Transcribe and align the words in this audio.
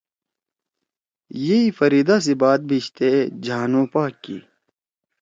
یِئی 1.45 1.67
فریدا 1.77 2.15
سی 2.25 2.33
بات 2.41 2.61
بھیِشتے 2.69 3.09
جھانو 3.45 3.81
پاک 3.93 4.13
کی۔ 4.23 4.37